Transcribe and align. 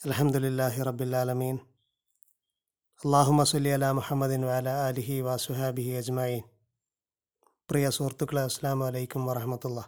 അലഹമുല്ലാഹി 0.00 0.82
റബ്ബിലാലമീൻ 0.86 1.56
അള്ളാഹുമ 3.04 3.44
സുല്ലി 3.50 3.70
അല 3.76 3.86
മുഹമ്മദിൻ 3.98 4.42
വാല 4.48 4.68
അലിഹി 4.88 5.16
വാസുഹാബിഹി 5.26 5.92
അജ്മായിൻ 6.00 6.42
പ്രിയ 7.68 7.86
സുഹൃത്തുക്കളെ 7.96 8.42
അസ്സാം 8.48 8.76
വലൈക്കും 8.80 9.22
വറഹമത്തുള്ള. 9.28 9.80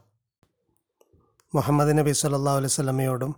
മുഹമ്മദ് 1.54 1.92
നബി 1.98 2.12
സല്ലാ 2.20 2.54
അലൈഹി 2.60 2.74
സ്വലമയോടും 2.76 3.34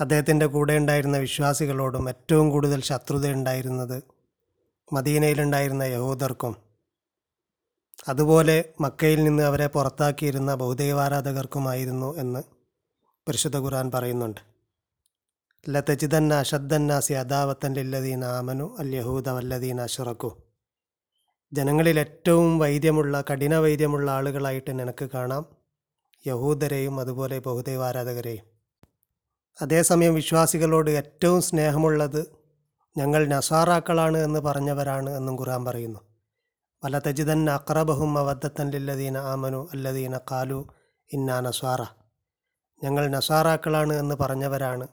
അദ്ദേഹത്തിന്റെ 0.00 0.46
കൂടെ 0.46 0.76
ഉണ്ടായിരുന്ന 0.82 1.18
വിശ്വാസികളോടും 1.18 2.04
ഏറ്റവും 2.12 2.50
കൂടുതൽ 2.50 2.80
ശത്രുത 2.80 2.92
ശത്രുതയുണ്ടായിരുന്നത് 2.92 3.98
മദീനയിലുണ്ടായിരുന്ന 4.92 5.82
യഹൂദർക്കും 5.94 6.54
അതുപോലെ 8.12 8.56
മക്കയിൽ 8.86 9.22
നിന്ന് 9.24 9.42
അവരെ 9.42 9.66
പുറത്താക്കിയിരുന്ന 9.78 10.54
ബൗദ്ധൈവാരാധകർക്കുമായിരുന്നു 10.54 12.10
എന്ന് 12.24 12.42
പരിശുദ്ധ 13.26 13.58
ഖുർആൻ 13.66 13.90
പറയുന്നുണ്ട്. 13.96 14.40
ലതജിദന്ന 15.66 16.34
അഷദ്ദന്നാസി 16.34 17.12
അദാവത്തൻ 17.12 17.74
ലില്ലദീന 17.74 18.24
ആമനു 18.24 18.76
അൽ 18.80 18.90
യഹൂദ 18.98 19.28
വല്ലദീന 19.28 19.80
അഷറക്കു 19.80 20.30
ജനങ്ങളിൽ 21.52 21.98
ഏറ്റവും 21.98 22.58
വൈദ്യമുള്ള 22.58 23.24
കഠിന 23.30 23.54
വൈദ്യമുള്ള 23.56 24.10
ആളുകളായിട്ട് 24.10 24.80
നിനക്ക് 24.80 25.10
കാണാം 25.14 25.44
യഹൂദരെയും 26.26 27.00
അതുപോലെ 27.00 27.38
ബഹുദൈവാരാധകരെയും. 27.38 28.46
അതേസമയം 29.58 30.14
വിശ്വാസികളോട് 30.14 30.90
ഏറ്റവും 30.90 31.40
സ്നേഹമുള്ളത് 31.42 32.22
ഞങ്ങൾ 32.96 33.26
നസാറാക്കളാണ് 33.26 34.18
എന്ന് 34.18 34.40
പറഞ്ഞവരാണ് 34.40 35.10
എന്നും 35.16 35.36
ഖുർആൻ 35.40 35.64
പറയുന്നു. 35.64 36.00
വല 36.84 36.98
തജിദൻ 36.98 37.50
അക്രബഹും 37.50 38.18
അവദ്ധത്തൻ 38.18 38.70
ലില്ലദീന 38.70 39.18
ആമനു 39.32 39.68
അല്ലദീന 39.74 40.18
കാലു 40.30 40.60
ഇന്നാ 41.10 41.40
നസാറ 41.40 41.82
ഞങ്ങൾ 42.82 43.04
നസാറാക്കളാണ് 43.08 43.92
എന്ന് 43.92 44.14
പറഞ്ഞവരാണ് 44.14 44.86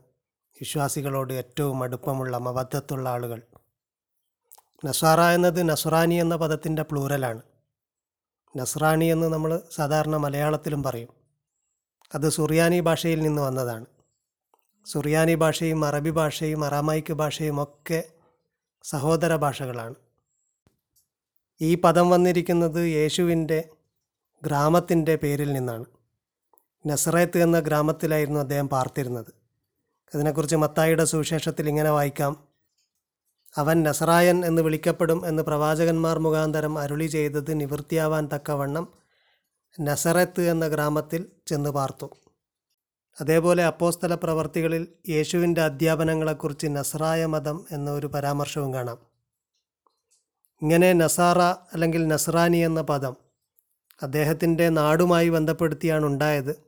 വിശ്വാസികളോട് 0.59 1.33
ഏറ്റവും 1.33 1.83
അടുപ്പമുള്ള 1.83 2.37
മബദ്ധത്തുള്ള 2.37 3.09
ആളുകൾ. 3.09 3.41
നസാറ 4.85 5.21
എന്നത് 5.21 5.69
നസ്രാനി 5.69 6.15
എന്ന 6.15 6.35
പദത്തിന്റെ 6.35 6.81
പ്ലൂരലാണ് 6.81 7.41
നസ്രാണി 8.57 9.05
എന്ന് 9.05 9.27
നമ്മൾ 9.27 9.61
സാധാരണ 9.71 10.17
മലയാളത്തിലും 10.17 10.83
പറയും. 10.83 11.09
അത് 12.15 12.29
സുറിയാനി 12.29 12.79
ഭാഷയിൽ 12.79 13.19
നിന്ന് 13.19 13.41
വന്നതാണ്. 13.41 13.85
സുറിയാനി 14.85 15.35
ഭാഷയും 15.35 15.85
അറബി 15.85 16.09
ഭാഷയും 16.09 16.65
അറാമൈക്ക് 16.65 17.13
ഭാഷയും 17.13 17.63
ഒക്കെ 17.63 18.03
സഹോദര 18.83 19.35
ഭാഷകളാണ്. 19.35 19.95
ഈ 21.61 21.75
പദം 21.75 22.09
വന്നിരിക്കുന്നത് 22.09 22.85
യേശുവിന്റെ 22.85 23.69
ഗ്രാമത്തിന്റെ 24.43 25.15
പേരിൽ 25.15 25.53
നിന്നാണ്. 25.53 25.85
നസറേത്ത് 26.87 27.37
എന്ന 27.37 27.59
ഗ്രാമത്തിലായിരുന്നു 27.59 28.39
അദ്ദേഹം 28.39 28.69
പാർത്തിരുന്നത്. 28.69 29.44
അതിനെക്കുറിച്ച് 30.15 30.55
മത്തായിയുടെ 30.55 31.05
സുവിശേഷത്തിൽ 31.05 31.69
ഇങ്ങനെ 31.69 31.89
വായിക്കാം. 31.89 32.47
അവൻ 33.57 33.83
നസറായൻ 33.83 34.45
എന്ന് 34.45 34.61
വിളിക്കപ്പെടും 34.61 35.27
എന്ന് 35.27 35.43
പ്രവാചകന്മാർ 35.43 36.19
മുഖാന്തരം 36.19 36.79
അരുളി 36.79 37.05
ചെയ്തത് 37.05 37.59
നിവൃത്തിയാവാൻ 37.59 38.29
തക്കവണ്ണം 38.35 38.93
നസറത്ത് 39.81 40.41
എന്ന 40.41 40.67
ഗ്രാമത്തിൽ 40.67 41.25
ചെന്ന് 41.47 41.69
പാർത്തു. 41.69 42.09
അതേപോലെ 43.21 43.65
അപ്പോസ്തല 43.65 44.15
പ്രവർത്തികളിൽ 44.15 44.87
യേശുവിന്റെ 45.09 45.61
അധ്യാപനങ്ങളെക്കുറിച്ച് 45.61 46.67
നസറായ 46.67 47.25
മതം 47.25 47.65
എന്നൊരു 47.71 48.07
പരാമർശവും 48.07 48.73
കാണാം. 48.73 48.97
ഇങ്ങനെ 50.61 50.93
നസാറ 50.93 51.41
അല്ലെങ്കിൽ 51.73 52.07
നസ്രാനി 52.07 52.57
എന്ന 52.57 52.81
പദം 52.81 53.15
അദ്ദേഹത്തിന്റെ 54.01 54.69
നാടുമായി 54.69 55.29
ബന്ധപ്പെടുത്തിയാണ് 55.29 56.05
ഉണ്ടായത്. 56.05 56.64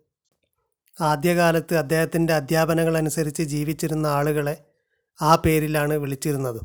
ആദ്യകാലത്ത് 1.01 1.75
അദ്ദേഹത്തിന്റെ 1.75 2.33
അധ്യാപനങ്ങളനുസരിച്ച് 2.33 3.43
ജീവിച്ചിരുന്ന 3.43 4.07
ആളുകളെ 4.07 4.63
ആ 5.21 5.35
പേരിലാണ് 5.35 5.93
വിളിച്ചിരുന്നത്. 5.93 6.61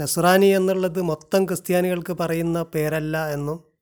നസ്രാനി 0.00 0.46
എന്നുള്ളത് 0.46 1.02
മൊത്തം 1.02 1.44
ക്രിസ്ത്യാനികൾക്ക് 1.44 2.12
പറയുന്ന 2.12 2.62
പേരല്ല 2.62 3.28
എന്നും 3.30 3.72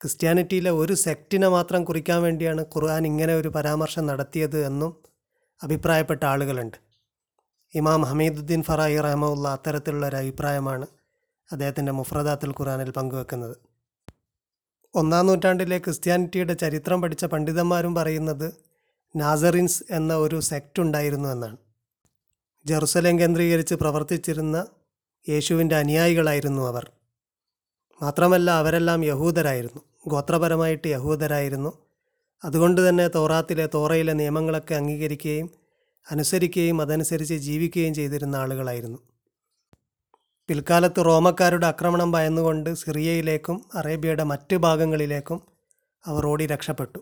ക്രിസ്ത്യാനിറ്റിയിലെ 0.00 0.70
ഒരു 0.70 0.92
സെക്റ്റിനെ 0.92 1.48
മാത്രം 1.48 1.84
കുറിക്കാൻ 1.84 2.22
വേണ്ടിയാണ് 2.22 2.62
ഖുർആൻ 2.62 3.06
ഇങ്ങനെ 3.06 3.34
ഒരു 3.34 3.48
പരാമർശം 3.48 4.06
നടത്തിയത് 4.06 4.66
എന്നും 4.66 5.02
അഭിപ്രായപ്പെട്ട 5.62 6.24
ആളുകളുണ്ട്. 6.24 6.76
ഇമാം 7.74 8.02
ഹമീദുദ്ദീൻ 8.02 8.62
ഫറായി 8.62 9.00
റഹമുള്ള 9.00 9.48
അത്തരത്തിലുള്ള 9.48 10.06
ഒരു 10.06 10.16
അഭിപ്രായമാണ് 10.16 10.86
അദ്ദേഹത്തിന്റെ 11.52 11.92
മുഫ്രദാത്തുൽ 11.92 12.50
ഖുറാനിൽ 12.50 12.90
പങ്കുവെക്കുന്നത്. 12.90 13.69
ഒന്നാം 14.94 15.26
നൂറ്റാണ്ടിലെ 15.26 15.78
ക്രിസ്ത്യാനിറ്റിയുടെ 15.78 16.52
ചരിത്രം 16.52 17.02
പഠിച്ച 17.02 17.24
പണ്ഡിതന്മാരും 17.24 17.94
പറയുന്നത് 17.94 18.54
നാസറിൻസ് 19.16 19.84
എന്ന 19.90 20.16
ഒരു 20.16 20.40
സെക്റ്റ് 20.40 20.80
ഉണ്ടായിരുന്നു 20.82 21.28
എന്നാണ്. 21.28 21.56
ജെറുസലേം 22.66 23.18
കേന്ദ്രീകരിച്ച് 23.18 23.74
പ്രവർത്തിച്ചിരുന്ന 23.74 24.66
യേശുവിന്റെ 25.28 25.76
അനുയായികളായിരുന്നു 25.76 26.62
അവർ. 26.62 26.90
മാത്രമല്ല 28.02 28.50
അവരെല്ലാം 28.50 29.04
യഹൂദരായിരുന്നു. 29.04 29.82
ഗോത്രപരമായിട്ട് 30.06 30.88
യഹൂദരായിരുന്നു. 30.88 31.72
അതുകൊണ്ട് 32.44 32.88
തന്നെ 32.88 33.08
തോറാത്തിലെ 33.08 33.68
തോറയിലെ 33.74 34.12
നിയമങ്ങളൊക്കെ 34.12 34.74
അംഗീകരിക്കുകയും 34.74 35.50
അനുസരിക്കുകയും 36.10 36.82
അതനുസരിച്ച് 36.82 37.34
ജീവിക്കുകയും 37.34 37.94
ചെയ്തിരുന്ന 37.94 38.36
ആളുകളായിരുന്നു. 38.36 38.98
പിൽക്കാലത്ത് 40.50 41.04
റോമക്കാരുടെ 41.06 41.66
ആക്രമണം 41.66 42.12
ഭയന്നുകൊണ്ട് 42.12 42.74
സിറിയയിലേക്കും 42.74 43.64
അറേബ്യയുടെ 43.74 44.22
മറ്റ് 44.22 44.56
ഭാഗങ്ങളിലേക്കും 44.56 45.42
അവർ 46.06 46.26
ഓടി 46.26 46.46
രക്ഷപ്പെട്ടു. 46.46 46.98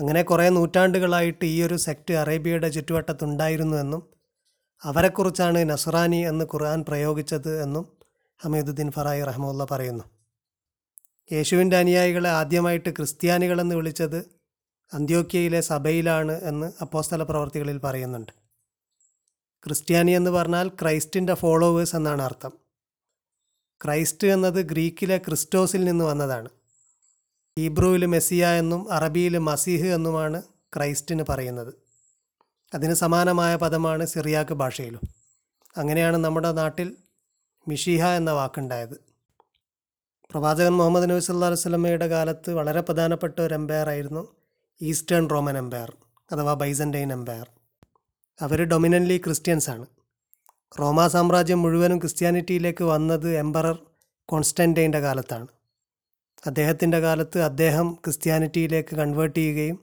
അങ്ങനെ 0.00 0.22
കുറേ 0.22 0.48
നൂറ്റാണ്ടുകളായിട്ട് 0.48 1.44
ഈ 1.44 1.62
ഒരു 1.62 1.76
സെക്റ്റ് 1.76 2.14
അറേബ്യയുടെ 2.14 2.68
ചുറ്റുവട്ടത്തുണ്ടായിരുന്നുവെന്നും 2.68 4.02
അവരെക്കുറിച്ചാണ് 4.84 5.70
നസ്രാനി 5.70 6.16
എന്ന് 6.16 6.44
ഖുർആൻ 6.44 6.84
പ്രയോഗിച്ചത് 6.88 7.62
എന്നും 7.62 7.92
ഹമീദുദ്ദീൻ 8.44 8.90
ഫറായി 8.90 9.22
റഹ്മുല്ല 9.22 9.66
പറയുന്നു. 9.70 10.04
യേശുവിന്റെ 11.32 11.76
അനുയായികളെ 11.76 12.30
ആദ്യമായിട്ട് 12.30 12.90
ക്രിസ്ത്യാനികളെന്ന് 12.90 13.74
വിളിച്ചത് 13.74 14.24
അന്ത്യോക്യയിലെ 14.94 15.60
സഭയിലാണ് 15.60 16.40
എന്ന് 16.42 16.72
അപ്പോസ്തല 16.80 17.22
പ്രവർത്തികളിൽ 17.22 17.78
പറയുന്നുണ്ട്. 17.78 18.43
ക്രിസ്ത്യാനി 19.66 20.10
എന്ന് 20.10 20.30
പറഞ്ഞാൽ 20.30 20.68
ക്രൈസ്റ്റിന്റെ 20.68 21.34
ഫോളോവേഴ്സ് 21.34 21.96
എന്നാണ് 21.96 22.22
അർത്ഥം. 22.22 22.52
ക്രൈസ്റ്റ് 23.84 24.28
എന്നത് 24.28 24.54
ഗ്രീക്കിലെ 24.54 25.18
ക്രിസ്റ്റോസിൽ 25.18 25.84
നിന്ന് 25.84 26.04
വന്നതാണ്. 26.04 26.48
ഹീബ്രുവിൽ 27.58 28.06
മെസ്സിയ 28.06 28.46
എന്നും 28.46 28.92
അറബിയിൽ 28.92 29.38
മസീഹ് 29.38 29.86
എന്നുമാണ് 29.86 30.42
ക്രൈസ്റ്റിന് 30.76 31.24
പറയുന്നത്. 31.28 31.74
അതിന് 32.74 32.94
സമാനമായ 32.94 33.56
പദമാണ് 33.56 34.06
സിറിയാക്ക് 34.06 34.54
ഭാഷയിലും. 34.54 35.00
അങ്ങനെയാണ് 35.76 36.16
നമ്മുടെ 36.16 36.52
നാട്ടിൽ 36.52 36.96
മിഷിഹ 37.68 38.06
എന്ന 38.06 38.30
വാക്കുണ്ടായത്. 38.30 39.04
പ്രവാചകൻ 40.30 40.72
മുഹമ്മദ് 40.72 41.10
നബി 41.10 41.20
സല്ലാ 41.20 41.48
വസ്ലമയുടെ 41.48 42.06
കാലത്ത് 42.06 42.50
വളരെ 42.50 42.80
പ്രധാനപ്പെട്ട 42.80 43.40
ഒരു 43.40 43.54
എംപയർ 43.54 43.88
ആയിരുന്നു 43.88 44.36
ഈസ്റ്റേൺ 44.82 45.30
റോമൻ 45.30 45.58
എംപയർ 45.58 45.96
അഥവാ 46.32 46.54
ബൈസന്റൈൻ 46.54 47.12
എംപയർ 47.12 47.50
അവർ 48.40 48.64
ഡൊമിനന്റ്ലി 48.64 49.18
ക്രിസ്ത്യൻസ് 49.18 49.70
ആണ് 49.70 49.86
റോമാ 50.80 51.08
സാമ്രാജ്യം 51.08 51.62
മുഴുവനും 51.62 51.98
ക്രിസ്ത്യാനിറ്റിയിലേക്ക് 51.98 52.84
വന്നത് 52.84 53.36
എംപറർ 53.36 53.76
കോൺസ്റ്റന്റൈന്റെ 54.28 55.00
കാലത്താണ്. 55.00 55.46
അദ്ദേഹത്തിന്റെ 56.46 56.98
കാലത്ത് 57.00 57.42
അദ്ദേഹം 57.42 57.94
ക്രിസ്ത്യാനിറ്റിയിലേക്ക് 57.94 58.96
കൺവേർട്ട് 58.96 59.38
ചെയ്യുകയും 59.38 59.78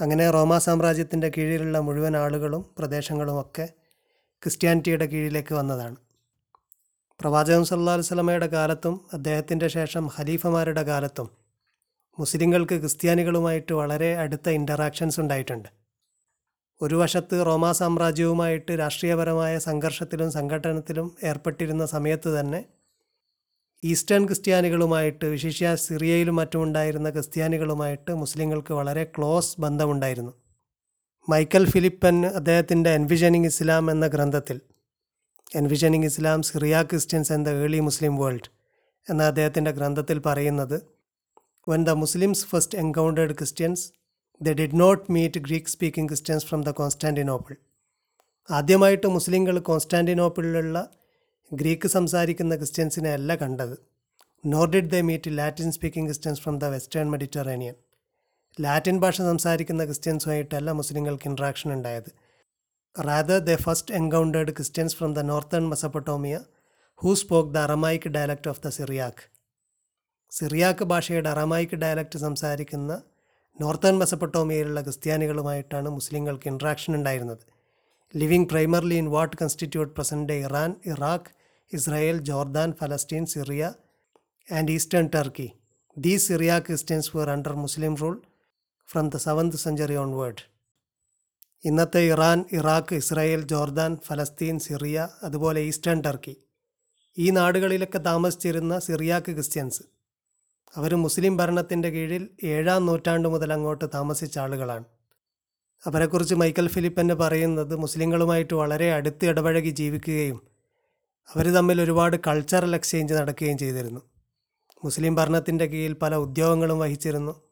അങ്ങനെ 0.00 0.30
റോമാ 0.30 0.58
സാമ്രാജ്യത്തിന്റെ 0.58 1.28
കീഴിലുള്ള 1.28 1.78
മുഴുവൻ 1.78 2.16
ആളുകളും 2.16 2.62
പ്രദേശങ്ങളും 2.78 3.40
ഒക്കെ 3.40 3.66
ക്രിസ്ത്യാനിറ്റിയുടെ 4.42 5.06
കീഴിലേക്ക് 5.06 5.54
വന്നതാണ്. 5.54 5.96
പ്രവാചകൻ 7.20 7.64
സല്ലാ 7.64 8.00
സ്വലമയുടെ 8.00 8.46
കാലത്തും 8.46 9.00
അദ്ദേഹത്തിന്റെ 9.12 9.68
ശേഷം 9.68 10.10
ഖലീഫമാരുടെ 10.16 10.82
കാലത്തും 10.82 11.28
മുസ്ലിങ്ങൾക്ക് 12.18 12.74
ക്രിസ്ത്യാനികളുമായിട്ട് 12.74 13.72
വളരെ 13.72 14.16
അടുത്ത 14.16 14.48
ഇന്ററാക്ഷൻസ് 14.50 15.20
ഉണ്ടായിട്ടുണ്ട്. 15.20 15.81
ഒരു 16.82 16.96
വശത്ത് 16.96 17.46
റോമാ 17.46 17.72
സാമ്രാജ്യവുമായിട്ട് 17.72 18.72
രാഷ്ട്രീയപരമായ 18.78 19.58
സംഘർഷത്തിലും 19.58 20.30
സംഘടനത്തിലും 20.30 21.16
ഏർപ്പെട്ടിരുന്ന 21.24 21.86
സമയത്ത് 21.86 22.40
തന്നെ 22.40 22.60
ഈസ്റ്റേൺ 23.84 24.26
ക്രിസ്ത്യാനികളുമായിട്ട് 24.26 25.24
വിശേഷ 25.24 25.74
സിറിയയിലും 25.74 26.36
മറ്റുമുണ്ടായിരുന്ന 26.36 27.10
ക്രിസ്ത്യാനികളുമായിട്ട് 27.10 28.12
മുസ്ലിങ്ങൾക്ക് 28.12 28.72
വളരെ 28.72 29.04
ക്ലോസ് 29.04 29.60
ബന്ധമുണ്ടായിരുന്നു. 29.60 30.32
മൈക്കൽ 31.28 31.64
ഫിലിപ്പൻ 31.70 32.26
അദ്ദേഹത്തിന്റെ 32.26 32.90
എൻവിഷനിങ് 32.90 33.46
ഇസ്ലാം 33.46 33.90
എന്ന 33.90 34.06
ഗ്രന്ഥത്തിൽ 34.06 34.60
envisioning 35.56 36.04
Islam 36.04 36.42
Syria 36.42 36.82
Christians 36.82 37.32
and 37.32 37.46
the 37.46 37.62
early 37.62 37.80
Muslim 37.80 38.16
world 38.16 38.48
എന്ന 39.06 39.22
അദ്ദേഹത്തിന്റെ 39.22 39.70
ഗ്രന്ഥത്തിൽ 39.70 40.18
പറയുന്നത് 40.18 40.76
when 41.66 41.84
the 41.84 41.90
Muslims 41.90 42.46
first 42.46 42.78
encountered 42.78 43.34
Christians 43.34 43.84
they 44.46 44.52
did 44.58 44.78
not 44.82 45.04
meet 45.14 45.40
Greek 45.46 45.72
speaking 45.72 46.08
Christians 46.10 46.46
from 46.46 46.60
the 46.68 46.70
Constantinople 46.78 47.54
ആദ്യമായിട്ട് 48.48 49.06
മുസ്ലിങ്ങൾ 49.06 49.58
കോൺസ്റ്റാന്റിനോപ്പിളിലുള്ള 49.68 50.78
ഗ്രീക്ക് 51.52 51.88
സംസാരിക്കുന്ന 51.88 52.56
ക്രിസ്ത്യൻസിനെ 52.56 53.10
അല്ല 53.18 53.34
കണ്ടത്. 53.34 53.74
Nor 54.44 54.66
did 54.70 54.90
they 54.94 55.00
meet 55.08 55.30
Latin 55.38 55.72
speaking 55.76 56.08
Christians 56.10 56.42
from 56.44 56.56
the 56.58 56.70
western 56.74 57.10
Mediterranean 57.10 57.76
Latin 58.60 58.96
ഭാഷ 59.00 59.16
സംസാരിക്കുന്ന 59.30 59.84
ക്രിസ്ത്യൻസുമായിട്ടല്ല 59.84 60.70
മുസ്ലിങ്ങൾക്ക് 60.70 61.28
ഇൻട്രാക്ഷൻ 61.30 61.72
ഉണ്ടായത്. 61.72 62.10
Rather 62.96 63.38
they 63.38 63.54
first 63.66 63.94
encountered 64.00 64.52
Christians 64.58 64.96
from 64.96 65.12
the 65.14 65.22
northern 65.30 65.64
Mesopotamia 65.68 66.36
who 67.00 67.14
spoke 67.22 67.54
the 67.54 67.58
Aramaic 67.58 68.08
dialect 68.16 68.50
of 68.50 68.62
the 68.66 68.70
Syriac 68.78 69.24
Syriac 70.32 70.84
ഭാഷയുടെ 70.84 71.28
Aramaic 71.28 71.74
dialect 71.76 72.18
സംസാരിക്കുന്ന 72.18 72.92
northern 73.60 73.98
മെസപ്പട്ടോമിയയിലുള്ള 73.98 74.80
ക്രിസ്ത്യാനികളുമായിട്ടാണ് 74.80 75.88
മുസ്ലിങ്ങൾക്ക് 75.88 76.48
interaction 76.48 76.92
ഉണ്ടായിരുന്നത്. 76.96 77.42
Living 78.14 78.48
primarily 78.48 78.94
in 78.94 79.08
what 79.10 79.36
constitute 79.40 79.92
present 79.94 80.28
day 80.28 80.36
Iran 80.40 80.70
Iraq 80.84 81.32
Israel 81.72 82.18
Jordan 82.18 82.72
ഫലസ്തീൻ 82.72 83.26
Syria 83.26 83.72
and 84.48 84.70
eastern 84.70 85.06
Turkey 85.14 85.48
these 85.96 86.26
Syria 86.28 86.52
Christians 86.58 87.16
were 87.16 87.30
under 87.30 87.54
Muslim 87.54 87.94
rule 88.02 88.16
from 88.88 89.08
the 89.08 89.16
seventh 89.16 89.56
century 89.56 89.96
onward 89.96 90.42
ഇന്നത്തെ 91.64 92.02
Iran 92.12 92.44
Iraq 92.52 92.94
Israel 92.94 93.42
Jordan 93.42 93.92
ഫലസ്തീൻ 94.06 94.58
Syria 94.58 95.08
അതുപോലെ 95.22 95.60
eastern 95.60 96.00
Turkey. 96.00 96.34
ഈ 97.18 97.30
നാടുകളിലൊക്കെ 97.30 97.98
താമസിച്ചിരുന്ന 97.98 98.78
സിറിയാക്ക് 98.78 99.32
Christians 99.32 99.82
അവർ 100.76 100.94
മുസ്ലിം 100.94 101.36
ഭരണത്തിന്റെ 101.36 101.90
കീഴിൽ 101.90 102.28
ഏഴാം 102.44 102.86
നൂറ്റാണ്ട് 102.86 103.28
മുതൽ 103.28 103.52
അങ്ങോട്ട് 103.52 103.84
താമസിച്ച 103.94 104.38
ആളുകളാണ്. 104.38 104.84
അവരെക്കുറിച്ച് 105.86 106.34
മൈക്കൽ 106.34 106.68
ഫിലിപ്പന് 106.68 107.12
പറയുന്നത് 107.12 107.76
മുസ്ലിങ്ങളുമായിട്ട് 107.76 108.54
വളരെ 108.54 108.92
അടുത്ത് 108.92 109.26
ഇടപഴകി 109.26 109.70
ജീവിക്കുകയും 109.70 110.42
അവർ 111.34 111.46
തമ്മിൽ 111.46 111.82
ഒരുപാട് 111.82 112.16
കൾച്ചറൽ 112.26 112.74
എക്സ്ചേഞ്ച് 112.74 113.14
നടക്കുകയും 113.14 113.58
ചെയ്തിരുന്നു. 113.58 114.00
മുസ്ലിം 114.84 115.14
ഭരണത്തിന്റെ 115.14 115.66
കീഴിൽ 115.66 115.92
പല 115.92 116.14
ഉദ്യോഗങ്ങളും 116.14 116.78
വഹിച്ചിരുന്നു. 116.78 117.42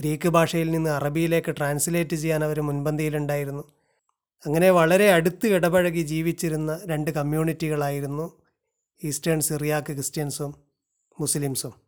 ഗ്രീക്ക് 0.00 0.28
ഭാഷയിൽ 0.28 0.70
നിന്ന് 0.70 0.90
അറബിയിലേക്ക് 0.90 1.56
ട്രാൻസ്ലേറ്റ് 1.56 2.16
ചെയ്യാൻ 2.16 2.44
അവർ 2.44 2.60
മുൻപന്തിയിലുണ്ടായിരുന്നു. 2.60 3.64
അങ്ങനെ 4.46 4.70
വളരെ 4.70 5.10
അടുത്ത് 5.12 5.46
ഇടപഴകി 5.46 6.02
ജീവിച്ചിരുന്ന 6.02 6.80
രണ്ട് 6.86 7.10
കമ്മ്യൂണിറ്റികളായിരുന്നു 7.10 8.42
ഈസ്റ്റേൺ 9.04 9.40
സിറിയാക്ക് 9.40 9.92
ക്രിസ്ത്യൻസും 9.92 10.54
മുസ്ലിംസും. 11.20 11.87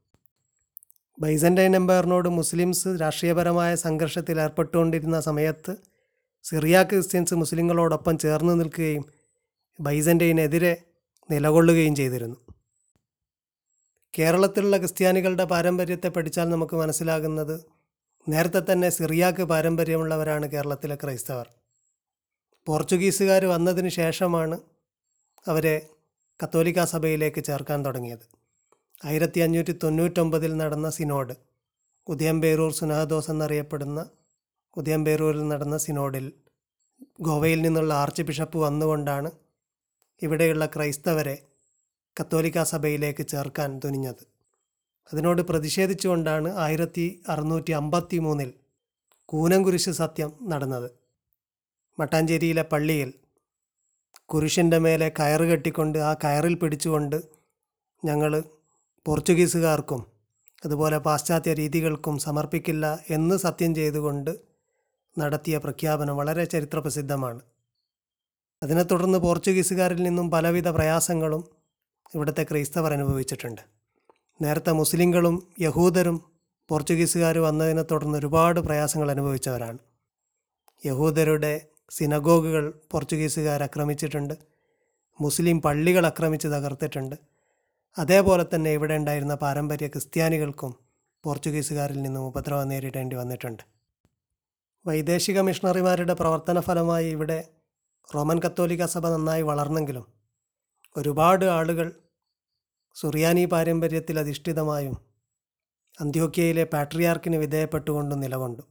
ബൈസന്റൈൻ 1.21 1.73
എംപയറിനോട് 1.79 2.29
മുസ്ലിംസ് 2.37 2.91
രാഷ്ട്രീയപരമായ 3.01 3.75
സംഘർഷത്തിൽ 3.87 4.37
ഏർപ്പെട്ടുകൊണ്ടിരുന്ന 4.45 5.21
സമയത്ത് 5.27 5.73
സിറിയ 6.45 6.77
ക്രിസ്ത്യൻസ് 6.91 7.35
മുസ്ലിങ്ങളോടൊപ്പം 7.35 8.15
ചേർന്ന് 8.19 8.55
നിൽക്കുകയും 8.61 9.05
ബൈസന്റൈനെതിരെ 9.79 10.73
നിലകൊള്ളുകയും 11.31 11.95
ചെയ്തിരുന്നു. 12.01 12.39
കേരളത്തിലുള്ള 14.15 14.77
ക്രിസ്ത്യാനികളുടെ 14.77 15.45
പാരമ്പര്യത്തെ 15.45 16.09
പഠിച്ചാൽ 16.17 16.49
നമുക്ക് 16.55 16.77
മനസ്സിലാകുന്നത് 16.83 17.57
നേരത്തെ 18.27 18.63
തന്നെ 18.73 18.91
സിറിയാക്ക് 18.91 19.45
പാരമ്പര്യമുള്ളവരാണ് 19.53 20.47
കേരളത്തിലെ 20.47 20.97
ക്രൈസ്തവർ. 21.05 21.47
പോർച്ചുഗീസുകാർ 22.67 23.45
വന്നതിന് 23.55 23.91
ശേഷമാണ് 24.01 24.57
അവരെ 25.47 25.77
കത്തോലിക്കാ 26.41 26.85
സഭയിലേക്ക് 26.97 27.41
ചേർക്കാൻ 27.45 27.79
തുടങ്ങിയത്. 27.87 28.27
ആയിരത്തി 29.03 29.41
അഞ്ഞൂറ്റി 29.41 29.73
തൊണ്ണൂറ്റൊമ്പതിൽ 29.83 30.53
നടന്ന 30.57 30.91
സിനോഡ് 30.91 31.35
ഉദയംപേരൂർ 32.07 32.73
സുനാദോസ് 32.73 33.31
എന്നറിയപ്പെടുന്ന 33.31 34.01
ഉദയംപേരൂരിൽ 34.77 35.45
നടന്ന 35.49 35.77
സിനോഡിൽ 35.77 36.27
ഗോവയിൽ 37.21 37.61
നിന്നുള്ള 37.63 37.95
ആർച്ച് 37.95 38.23
ബിഷപ്പ് 38.23 38.59
വന്നുകൊണ്ടാണ് 38.59 39.31
ഇവിടെയുള്ള 40.23 40.67
ക്രൈസ്തവരെ 40.67 41.37
കത്തോലിക്ക 42.17 42.63
സഭയിലേക്ക് 42.63 43.25
ചേർക്കാൻ 43.27 43.81
തുനിഞ്ഞത്. 43.85 44.23
അതിനോട് 45.11 45.43
പ്രതിഷേധിച്ചുകൊണ്ടാണ് 45.43 46.49
ആയിരത്തി 46.65 47.07
അറുന്നൂറ്റി 47.29 47.73
അമ്പത്തി 47.73 48.19
മൂന്നിൽ 48.19 48.51
കൂനംകുരിശ് 49.29 49.93
സത്യം 50.03 50.31
നടന്നത്. 50.53 50.89
മട്ടാഞ്ചേരിയിലെ 51.99 52.63
പള്ളിയിൽ 52.63 53.11
കുരിശിന്റെ 54.25 54.79
മേലെ 54.79 55.09
കയറ് 55.19 55.47
കെട്ടിക്കൊണ്ട് 55.51 55.99
ആ 55.99 56.13
കയറിൽ 56.25 56.55
പിടിച്ചുകൊണ്ട് 56.55 57.19
ഞങ്ങൾ 58.05 58.33
പോർച്ചുഗീസുകാർക്കും 59.07 60.07
അതുപോലെ 60.65 60.99
പാശ്ചാത്യ 60.99 61.53
രീതികൾക്കും 61.53 62.19
സമർപ്പിക്കില്ല 62.19 63.01
എന്ന് 63.11 63.37
സത്യം 63.37 63.75
ചെയ്തുകൊണ്ട് 63.75 64.37
നടത്തിയ 65.19 65.59
പ്രഖ്യാപനം 65.59 66.17
വളരെ 66.17 66.45
ചരിത്രപ്രസിദ്ധമാണ്. 66.45 67.41
അതിനെ 68.63 68.83
തുടർന്ന് 68.83 69.19
പോർച്ചുഗീസുകാരിൽ 69.19 70.03
നിന്നും 70.03 70.31
പലവിധ 70.31 70.69
പ്രയാസങ്ങളും 70.69 71.45
ഇവിടുത്തെ 72.15 72.47
ക്രൈസ്തവർ 72.51 72.93
അനുഭവിച്ചിട്ടുണ്ട്. 72.93 73.63
നേരത്തെ 74.43 74.73
മുസ്ലിങ്ങളും 74.73 75.49
യഹൂദരും 75.61 76.21
പോർച്ചുഗീസുകാർ 76.69 77.39
വന്നതിനെ 77.39 77.83
തുടർന്ന് 77.83 78.19
ഒരുപാട് 78.19 78.61
പ്രയാസങ്ങൾ 78.61 79.11
അനുഭവിച്ചവരാണ്. 79.11 79.79
യഹൂദരുടെ 80.87 81.67
സിനഗോഗുകൾ 81.91 82.75
പോർച്ചുഗീസുകാർ 82.93 83.63
ആക്രമിച്ചിട്ടുണ്ട്. 83.63 84.35
മുസ്ലിം 85.21 85.63
പള്ളികൾ 85.63 86.07
ആക്രമിച്ച് 86.07 86.49
തകർത്തിട്ടുണ്ട്. 86.49 87.30
അതേപോലെ 87.99 88.47
തന്നെ 88.55 88.71
ഇവിടെ 88.71 88.97
ഉണ്ടായിരുന്ന 88.97 89.35
പാരമ്പര്യ 89.35 89.87
ക്രിസ്ത്യാനികൾക്കും 89.89 90.73
പോർച്ചുഗീസുകാരിൽ 91.25 92.03
നിന്നും 92.03 92.27
ഉപദ്രവം 92.27 92.69
നേരിടേണ്ടി 92.69 93.17
വന്നിട്ടുണ്ട്. 93.17 93.63
വൈദേശിക 94.87 95.41
മിഷണറിമാരുടെ 95.41 96.15
പ്രവർത്തന 96.15 96.61
ഫലമായി 96.61 97.11
ഇവിടെ 97.11 97.49
റോമൻ 98.15 98.39
കത്തോലിക്ക 98.39 98.85
സഭ 98.85 99.07
നന്നായി 99.07 99.43
വളർന്നെങ്കിലും 99.43 100.07
ഒരുപാട് 100.97 101.45
ആളുകൾ 101.45 101.89
സുറിയാനി 102.95 103.45
പാരമ്പര്യത്തിൽ 103.45 104.19
അധിഷ്ഠിതമായും 104.19 104.97
അന്ത്യോക്യയിലെ 106.01 106.65
പാട്രിയാർക്കിന് 106.65 107.37
വിധേയപ്പെട്ടുകൊണ്ടും 107.37 108.21
നിലകൊണ്ടു. 108.21 108.63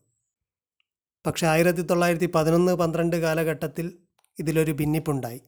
പക്ഷേ 1.26 1.48
ആയിരത്തി 1.48 1.82
തൊള്ളായിരത്തി 1.82 2.30
പതിനൊന്ന് 2.36 2.74
പന്ത്രണ്ട് 2.76 3.16
കാലഘട്ടത്തിൽ 3.16 4.00
ഇതിലൊരു 4.40 4.72
ഭിന്നിപ്പുണ്ടായി. 4.72 5.42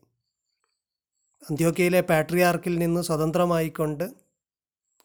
അന്ത്യോക്യയിലെ 1.43 2.01
പാട്രിയാർക്കിൽ 2.09 2.73
നിന്ന് 2.81 3.01
സ്വതന്ത്രമായിക്കൊണ്ട് 3.07 4.05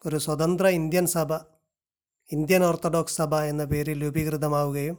ഒരു 0.04 0.18
സ്വതന്ത്ര 0.24 0.66
ഇന്ത്യൻ 0.78 1.06
സഭ 1.14 1.30
ഇന്ത്യൻ 2.30 2.62
ഓർത്തഡോക്സ് 2.68 3.16
സഭ 3.20 3.34
എന്ന 3.50 3.64
പേരിൽ 3.64 3.98
രൂപീകൃതമാവുകയും 4.04 4.96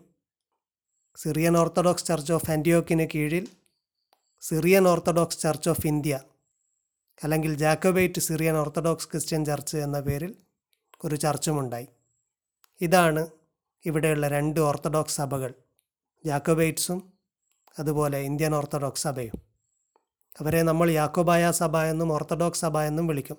സിറിയൻ 1.17 1.55
ഓർത്തഡോക്സ് 1.61 2.07
ചർച്ച് 2.09 2.33
ഓഫ് 2.37 2.49
ആന്റിയോക്കിന് 2.51 3.05
കീഴിൽ 3.13 3.45
Syrian 4.43 4.85
Orthodox 4.87 5.39
church 5.39 5.69
of 5.69 5.87
India 5.87 6.15
അല്ലെങ്കിൽ 7.21 7.53
Jacobite 7.63 8.21
Syrian 8.27 8.55
Orthodox 8.57 9.09
Christian 9.11 9.43
church 9.45 9.77
എന്ന 9.85 9.99
പേരിൽ 9.99 10.33
ഒരു 11.05 11.15
ചർച്ചുമുണ്ടായി. 11.15 11.87
ഇതാണ് 12.81 13.23
ഇവിടെയുള്ള 13.85 14.27
രണ്ട് 14.27 14.59
ഓർത്തഡോക്സ് 14.59 15.17
സഭകൾ 15.21 15.51
ജാക്കോബൈറ്റ്സും 16.25 16.99
അതുപോലെ 17.75 18.19
ഇന്ത്യൻ 18.29 18.53
ഓർത്തഡോക്സ് 18.56 19.06
സഭയും. 19.07 19.35
അവരെ 20.41 20.63
നമ്മൾ 20.63 20.89
യാക്കോബായ 20.89 21.51
സഭ 21.51 21.77
എന്നും 21.77 22.13
ഓർത്തഡോക്സ് 22.13 22.61
സഭ 22.61 22.77
എന്നും 22.79 23.07
വിളിക്കും. 23.07 23.37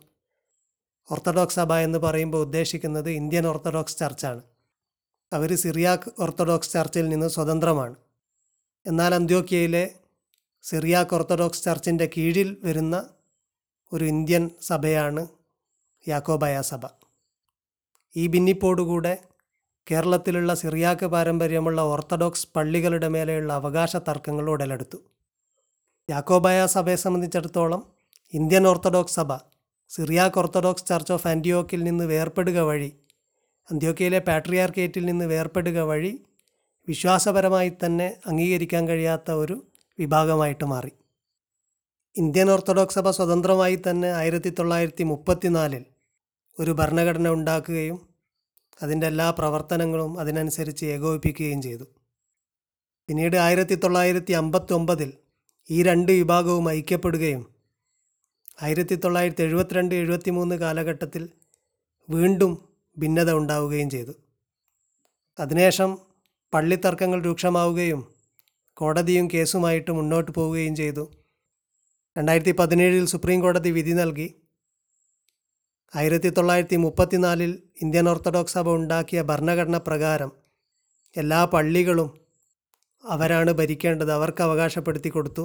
ഓർത്തഡോക്സ് 1.10 1.56
സഭ 1.56 1.72
എന്ന് 1.72 1.98
പറയുമ്പോൾ 1.98 2.38
ഉദ്ദേശിക്കുന്നത് 2.38 3.10
ഇന്ത്യൻ 3.10 3.46
ഓർത്തഡോക്സ് 3.46 3.98
ചർച്ചാണ്. 3.98 4.42
അവർ 5.32 5.56
സിറിയാക്ക് 5.56 6.22
ഓർത്തഡോക്സ് 6.22 6.72
ചർച്ചിൽ 6.72 7.08
നിന്ന് 7.08 7.28
സ്വതന്ത്രമാണ്. 7.28 7.96
എന്നാൽ 8.86 9.14
അന്ത്യോക്കിയയിലെ 9.14 9.94
സിറിയാക്ക് 10.62 11.14
ഓർത്തഡോക്സ് 11.14 11.64
ചർച്ചിന്റെ 11.64 12.10
കീഴിൽ 12.16 12.56
വരുന്ന 12.64 13.10
ഒരു 13.92 14.04
ഇന്ത്യൻ 14.04 14.50
സഭയാണ് 14.60 15.28
യാക്കോബായ 16.08 16.62
സഭ. 16.62 16.80
ഈ 18.16 18.26
ഭിന്നിപ്പോടുകൂടെ 18.26 19.18
കേരളത്തിലുള്ള 19.90 20.54
സിറിയാക്ക് 20.54 21.06
പാരമ്പര്യമുള്ള 21.06 21.80
ഓർത്തഡോക്സ് 21.80 22.48
പള്ളികളുടെ 22.56 23.08
മേലെയുള്ള 23.08 23.52
അവകാശ 23.52 23.96
തർക്കങ്ങൾ 23.96 24.50
ഉടലെടുത്തു. 24.50 25.17
യാക്കോബായ 26.08 26.66
സഭയെ 26.66 26.96
സംബന്ധിച്ചിടത്തോളം 26.96 27.80
ഇന്ത്യൻ 28.34 28.66
ഓർത്തഡോക്സ് 28.68 29.14
സഭ 29.14 29.32
സിറിയാക്ക് 29.90 30.38
ഓർത്തഡോക്സ് 30.40 30.86
ചർച്ച് 30.86 31.12
ഓഫ് 31.12 31.28
ആന്റിയോക്കിൽ 31.28 31.80
നിന്ന് 31.82 32.04
വേർപ്പെടുക 32.04 32.58
വഴി 32.60 32.88
അന്ത്യോക്കയിലെ 33.68 34.18
പാട്രിയാർക്കേറ്റിൽ 34.18 35.04
നിന്ന് 35.06 35.24
വേർപ്പെടുക 35.24 35.78
വഴി 35.80 36.12
വിശ്വാസപരമായി 36.88 37.72
തന്നെ 37.84 38.08
അംഗീകരിക്കാൻ 38.26 38.88
കഴിയാത്ത 38.88 39.30
ഒരു 39.30 39.56
വിഭാഗമായിട്ട് 39.98 40.64
മാറി. 40.64 40.92
ഇന്ത്യൻ 42.16 42.48
ഓർത്തഡോക്സ് 42.50 42.98
സഭ 42.98 43.08
സ്വതന്ത്രമായി 43.10 43.76
തന്നെ 43.88 44.10
ആയിരത്തി 44.12 44.50
തൊള്ളായിരത്തി 44.58 45.04
മുപ്പത്തിനാലിൽ 45.04 45.84
ഒരു 46.58 46.72
ഭരണഘടന 46.72 47.28
ഉണ്ടാക്കുകയും 47.28 47.98
അതിന്റെ 48.82 49.06
എല്ലാ 49.06 49.30
പ്രവർത്തനങ്ങളും 49.30 50.12
അതിനനുസരിച്ച് 50.20 50.84
ഏകോപിപ്പിക്കുകയും 50.84 51.62
ചെയ്തു. 51.62 51.86
പിന്നീട് 53.08 53.36
ആയിരത്തി 53.36 53.74
തൊള്ളായിരത്തി 53.74 54.32
അമ്പത്തി 54.32 54.72
ഒമ്പതിൽ 54.72 55.10
ഈ 55.70 55.82
രണ്ട് 55.82 56.10
വിഭാഗവും 56.12 56.70
ഐക്യപ്പെടുകയും 56.70 57.42
ആയിരത്തി 58.62 58.94
തൊള്ളായിരത്തി 58.94 59.42
എഴുപത്തിരണ്ട് 59.42 59.94
എഴുപത്തി 59.94 60.30
മൂന്ന് 60.30 60.54
കാലഘട്ടത്തിൽ 60.54 61.28
വീണ്ടും 62.10 62.52
ഭിന്നത 62.96 63.30
ഉണ്ടാവുകയും 63.30 63.90
ചെയ്തു. 63.90 64.14
അതിനുശേഷം 65.40 65.90
പള്ളിത്തർക്കങ്ങൾ 66.54 67.24
രൂക്ഷമാവുകയും 67.24 68.00
കോടതിയും 68.76 69.30
കേസുമായിട്ട് 69.34 69.90
മുന്നോട്ട് 69.90 70.30
പോവുകയും 70.32 70.76
ചെയ്തു. 70.76 71.04
രണ്ടായിരത്തി 72.16 72.52
പതിനേഴിൽ 72.52 73.06
സുപ്രീം 73.06 73.40
കോടതി 73.40 73.70
വിധി 73.70 73.92
നൽകി. 73.92 74.28
ആയിരത്തി 75.96 76.28
തൊള്ളായിരത്തി 76.28 76.76
മുപ്പത്തിനാലിൽ 76.76 77.52
ഇന്ത്യൻ 77.82 78.08
ഓർത്തഡോക്സ് 78.08 78.54
സഭ 78.54 78.68
ഉണ്ടാക്കിയ 78.70 79.22
ഭരണഘടന 79.22 79.76
പ്രകാരം 79.76 80.32
എല്ലാ 81.16 81.44
പള്ളികളും 81.44 82.08
അവരാണ് 83.04 83.50
ഭരിക്കേണ്ടത് 83.52 84.12
അവർക്ക് 84.12 84.42
അവകാശപ്പെടുത്തി 84.42 85.08
കൊടുത്തു. 85.08 85.44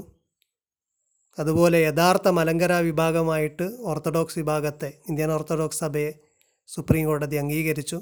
അതുപോലെ 1.39 1.77
യഥാർത്ഥ 1.79 2.27
മലങ്കര 2.27 2.73
വിഭാഗമായിട്ട് 2.73 3.63
ഓർത്തഡോക്സ് 3.79 4.39
വിഭാഗത്തെ 4.39 4.93
ഇന്ത്യൻ 5.09 5.31
ഓർത്തഡോക്സ് 5.31 5.79
സഭയെ 5.79 6.11
സുപ്രീം 6.67 7.05
കോടതി 7.05 7.35
അംഗീകരിച്ചു. 7.35 8.01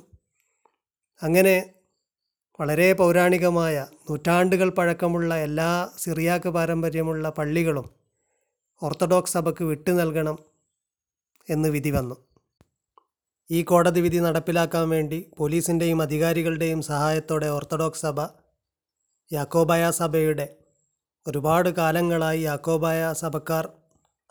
അങ്ങനെ 1.23 1.73
വളരെ 2.59 2.93
പൗരാണികമായ 2.93 3.87
നൂറ്റാണ്ടുകൾ 4.09 4.69
പഴക്കമുള്ള 4.69 5.35
എല്ലാ 5.37 5.89
സിറിയാക്ക് 5.97 6.49
പാരമ്പര്യമുള്ള 6.49 7.29
പള്ളികളും 7.29 7.89
ഓർത്തഡോക്സ് 8.83 9.33
സഭയ്ക്ക് 9.33 9.63
വിട്ടു 9.63 9.91
നൽകണം 9.91 10.37
എന്ന് 11.49 11.69
വിധി 11.69 11.89
വന്നു. 11.89 12.15
ഈ 13.51 13.61
കോടതി 13.63 14.01
വിധി 14.01 14.17
നടപ്പിലാക്കാൻ 14.17 14.89
വേണ്ടി 14.89 15.31
പോലീസിന്റെയും 15.37 16.01
അധികാരികളുടെയും 16.01 16.81
സഹായത്തോടെ 16.81 17.47
ഓർത്തഡോക്സ് 17.47 18.01
സഭ 18.01 18.21
യാക്കോബായ 19.31 19.91
സഭയുടെ 19.91 20.45
ഒരുപാട് 21.25 21.69
കാലങ്ങളായി 21.69 22.41
യാക്കോബായ 22.41 23.13
സഭക്കാർ 23.13 23.65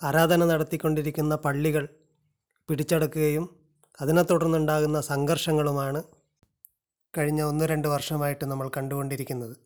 ആരാധന 0.02 0.45
നടത്തിക്കൊണ്ടിരിക്കുന്ന 0.45 1.35
പള്ളികൾ 1.37 1.88
പിടിച്ചടക്കുകയും 2.69 3.45
അതിനെ 4.00 4.23
തുടർന്നുണ്ടാകുന്ന 4.23 5.00
സംഘർഷങ്ങളുമാണ് 5.00 6.00
കഴിഞ്ഞ 7.14 7.40
ഒന്ന് 7.42 7.64
രണ്ട് 7.64 7.88
വർഷമായിട്ട് 7.88 8.45
നമ്മൾ 8.45 8.71
കണ്ടുകൊണ്ടിരിക്കുന്നത്. 8.76 9.57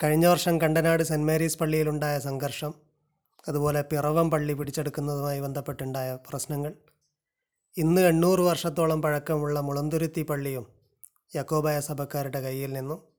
കഴിഞ്ഞ 0.00 0.26
വർഷം 0.26 0.54
കണ്ടനാട് 0.60 1.02
സെന്റ് 1.02 1.26
മേരീസ് 1.26 1.58
പള്ളിയിലുണ്ടായ 1.58 2.18
സംഘർഷം 2.18 2.72
അതുപോലെ 3.46 3.80
പിറവം 3.82 4.30
പള്ളി 4.30 4.52
പിടിച്ചെടുക്കുന്നതുമായി 4.52 5.40
ബന്ധപ്പെട്ടുണ്ടായ 5.40 6.18
പ്രശ്നങ്ങൾ 6.28 6.72
ഇന്ന് 7.74 8.00
എണ്ണൂറ് 8.00 8.40
വർഷത്തോളം 8.40 9.00
പഴക്കമുള്ള 9.00 9.60
മുളന്തുരുത്തി 9.60 10.22
പള്ളിയും 10.22 10.64
യക്കോബായ 11.36 11.80
സഭക്കാരുടെ 11.80 12.40
കയ്യിൽ 12.40 12.72
നിന്നും 12.72 13.13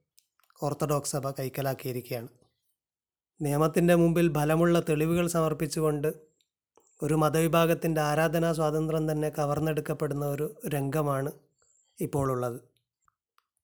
ഓർത്തഡോക്സ് 0.63 1.11
സഭ 1.11 1.31
കൈക്കലാക്കിയിരിക്കുകയാണ്. 1.31 2.27
നിയമത്തിന്റെ 3.41 3.95
മുമ്പിൽ 3.95 4.33
ഫലമുള്ള 4.33 4.79
തെളിവുകൾ 4.79 5.27
സമർപ്പിച്ചുകൊണ്ട് 5.27 6.13
ഒരു 7.03 7.13
മതവിഭാഗത്തിന്റെ 7.13 8.01
ആരാധനാ 8.01 8.53
സ്വാതന്ത്ര്യം 8.53 9.11
തന്നെ 9.11 9.29
കവർന്നെടുക്കപ്പെടുന്ന 9.29 10.25
ഒരു 10.25 10.55
രംഗമാണ് 10.67 11.31
ഇപ്പോഴുള്ളത്. 11.99 12.59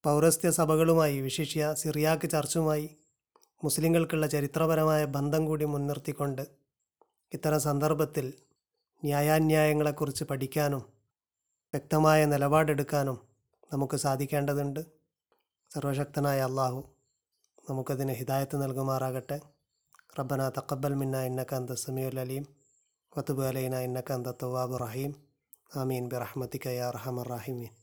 പൗരസ്ത്യ 0.05 0.51
സഭകളുമായി 0.51 1.21
വിശിഷ്യ 1.21 1.73
സിറിയാക്ക് 1.73 2.29
ചർച്ചുമായി 2.29 2.97
മുസ്ലിങ്ങൾക്കുള്ള 3.63 4.27
ചരിത്രപരമായ 4.27 5.05
ബന്ധം 5.05 5.45
കൂടി 5.45 5.65
മുൻനിർത്തിക്കൊണ്ട് 5.65 6.41
ഇത്തരം 7.33 7.59
സന്ദർഭത്തിൽ 7.59 8.33
ന്യായാന്യായങ്ങളെക്കുറിച്ച് 9.03 10.23
പഠിക്കാനും 10.23 10.81
വ്യക്തമായ 11.73 12.25
നിലപാടെടുക്കാനും 12.25 13.17
നമുക്ക് 13.73 13.95
സാധിക്കേണ്ടതുണ്ട്. 13.95 15.00
സർവശക്തനായ 15.75 16.39
അള്ളാഹു 16.39 16.95
നമുക്കതിന് 17.69 18.11
ഹിദായത്ത് 18.11 18.61
നൽകുമാറാകട്ടെ. 18.61 19.39
റബ്ബന 20.19 20.49
തക്കബൽ 20.49 20.93
മിന്ന 20.93 21.21
ഇന്നക 21.21 21.53
അന്ത 21.53 21.69
സമീഉൽ 21.69 22.19
അലീം. 22.19 22.45
വത്തുബ് 23.17 23.43
അലൈന 23.43 23.75
ഇന്നക 23.75 24.11
അന്ത 24.11 24.27
തവാബ് 24.27 24.79
റഹീം. 24.79 25.15
ആമീൻ. 25.75 26.07
ബിറഹ്മതിക 26.07 26.67
യാ 26.67 26.87
അർഹമർ 26.87 27.27
റഹീമീൻ. 27.27 27.80